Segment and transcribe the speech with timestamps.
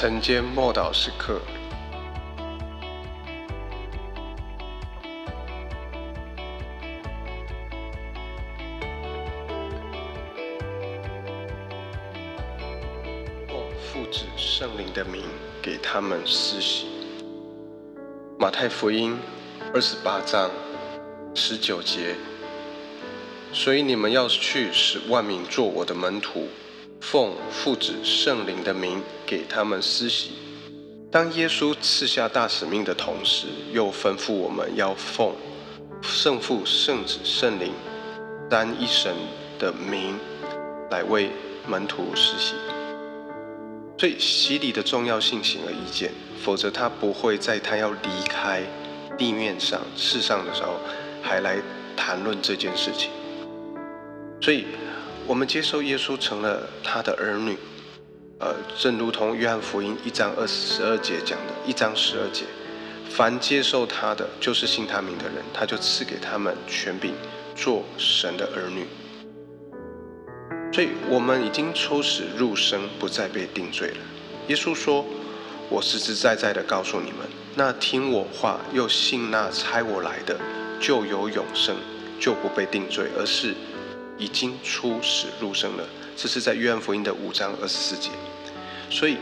[0.00, 1.40] 晨间默祷时刻。
[13.48, 15.24] 奉父子圣灵的名，
[15.60, 16.86] 给他们施洗。
[18.38, 19.18] 马太福音
[19.74, 20.48] 二十八章
[21.34, 22.14] 十九节。
[23.52, 26.46] 所以你们要去，使万民做我的门徒，
[27.10, 30.32] 奉父子圣灵的名给他们施洗。
[31.10, 35.32] 当耶稣赐下大使命的同时，又吩咐我们要奉
[36.02, 37.72] 圣父、圣子、圣灵
[38.50, 39.14] 单一神
[39.58, 40.18] 的名
[40.90, 41.30] 来为
[41.66, 42.52] 门徒施洗。
[43.96, 46.12] 所以洗礼的重要性显而易见，
[46.44, 48.62] 否则他不会在他要离开
[49.16, 50.74] 地面上世上的时候，
[51.22, 51.56] 还来
[51.96, 53.10] 谈论这件事情。
[54.42, 54.66] 所以，
[55.28, 57.54] 我们接受耶稣成了他的儿女，
[58.38, 62.44] 呃，正如同约翰福音一章二十二节讲的，一章十二节，
[63.10, 67.12] 凡接受他的，就是信他名的人，他就赐给他们权柄，
[67.54, 68.86] 做神的儿女。
[70.72, 73.98] 所以，我们已经出始入生，不再被定罪了。
[74.46, 75.04] 耶稣说
[75.68, 80.40] ：“我实实在在的告诉你们，那听我话又信那差我来的，
[80.80, 81.76] 就有永生，
[82.18, 83.54] 就不被定罪，而是。”
[84.18, 88.10] 已经出始入生了，这是在约翰福音的五章二十四节。
[88.90, 89.16] 所以，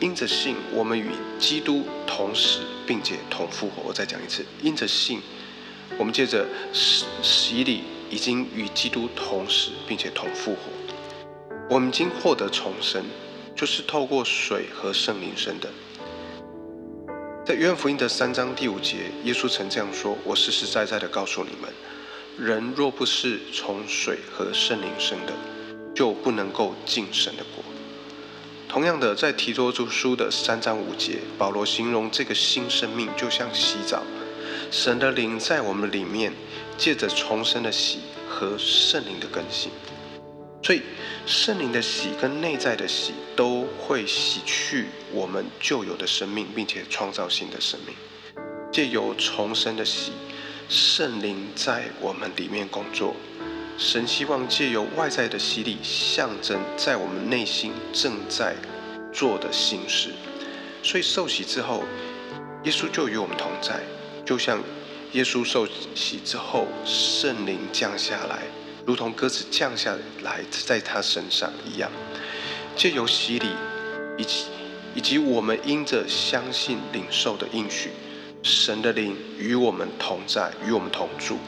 [0.00, 3.82] 因着信，我们与基督同死，并且同复活。
[3.84, 5.20] 我再讲一次，因着信，
[5.98, 10.60] 我们借着洗洗礼，已经与基督同死，并且同复活。
[11.68, 13.04] 我们已经获得重生，
[13.56, 15.68] 就是透过水和圣灵生的。
[17.44, 21.72] 在约翰福音的三章第五节，耶稣曾这样说：“我实实在在的告诉你们。”
[22.40, 25.32] 人若不是从水和圣灵生的，
[25.92, 27.64] 就不能够进神的国。
[28.68, 34.04] 同样的，在提多书的三章五节，保罗形容这个新生命就像洗澡，
[34.70, 36.32] 神的灵在我们里面，
[36.76, 37.98] 借着重生的洗
[38.28, 39.72] 和圣灵的更新。
[40.62, 40.82] 所以，
[41.26, 47.96] 圣灵的洗跟内在的洗都会洗去我们旧有的生命，并且创造新的生命。
[48.70, 50.12] 借由重生的洗。
[50.68, 53.16] 圣灵在我们里面工作，
[53.78, 58.54] 神希望借由外在的洗礼，象征在我们内心正在
[59.10, 60.10] 做的心事。
[60.82, 61.84] 所以受洗之后，
[62.64, 63.80] 耶稣就与我们同在，
[64.26, 64.62] 就像
[65.12, 68.42] 耶稣受洗之后，圣灵降下来，
[68.84, 71.90] 如同鸽子降下来在他身上一样。
[72.76, 73.48] 借由洗礼，
[74.18, 74.44] 以及
[74.94, 77.88] 以及我们因着相信领受的应许。
[78.42, 81.38] 神的灵与我们同在，与我们同住。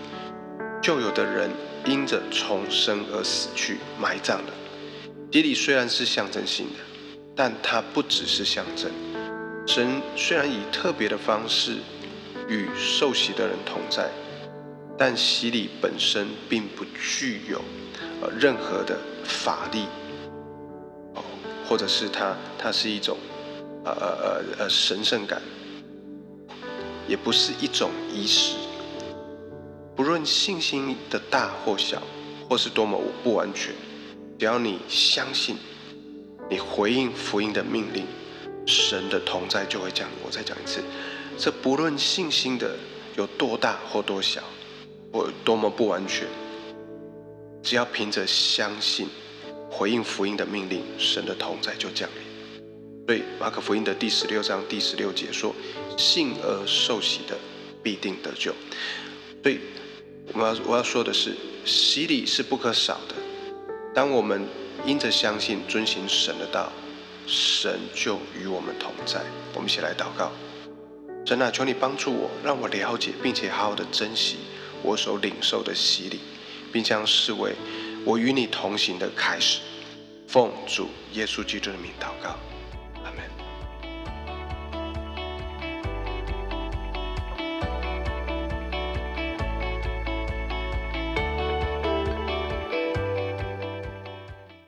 [0.83, 1.51] 旧有的人
[1.85, 4.53] 因着重生而死去，埋葬了。
[5.33, 6.79] 洗礼虽然是象征性的，
[7.37, 8.91] 但它不只是象征。
[9.67, 11.77] 神虽然以特别的方式
[12.49, 14.11] 与受洗的人同在，
[14.99, 17.63] 但洗礼本身并不具有
[18.21, 19.85] 呃任何的法力，
[21.15, 21.23] 哦，
[21.69, 23.17] 或者是它它是一种
[23.85, 25.41] 呃呃呃呃神圣感。
[27.11, 28.55] 也不是一种仪式。
[29.97, 32.01] 不论信心的大或小，
[32.49, 33.75] 或是多么不完全，
[34.39, 35.57] 只要你相信，
[36.49, 38.07] 你回应福音的命令，
[38.65, 40.15] 神的同在就会降临。
[40.25, 40.81] 我再讲一次，
[41.37, 42.77] 这不论信心的
[43.17, 44.41] 有多大或多小，
[45.13, 46.29] 或多么不完全，
[47.61, 49.09] 只要凭着相信，
[49.69, 52.20] 回应福音的命令，神的同在就降临。
[53.11, 55.53] 所以马可福音的第十六章第十六节说
[55.99, 57.37] ：“信而受洗的
[57.83, 58.55] 必定得救。”
[59.43, 59.59] 所以
[60.33, 61.35] 我们要我要说的是，
[61.65, 63.17] 洗礼是不可少的。
[63.93, 64.47] 当我们
[64.87, 66.73] 因着相信遵行神的道，
[67.27, 69.21] 神就与我们同在。
[69.55, 70.31] 我们一起来祷告：
[71.27, 74.37] 神啊，求你帮助我，让我了解并且好好的珍惜
[74.85, 76.21] 我所领受的洗礼，
[76.71, 77.57] 并将视为
[78.05, 79.59] 我与你同行的开始。
[80.29, 82.39] 奉主耶稣基督的名祷告。